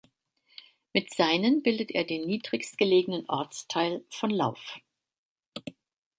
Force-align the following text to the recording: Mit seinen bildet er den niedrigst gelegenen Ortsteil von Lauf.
Mit 0.93 1.13
seinen 1.13 1.61
bildet 1.61 1.91
er 1.91 2.03
den 2.03 2.25
niedrigst 2.25 2.79
gelegenen 2.79 3.29
Ortsteil 3.29 4.03
von 4.09 4.31
Lauf. 4.31 4.79